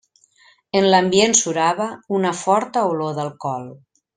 En 0.79 0.87
l'ambient 0.93 1.37
surava 1.41 1.87
una 2.21 2.35
forta 2.43 2.87
olor 2.95 3.17
d'alcohol. 3.21 3.71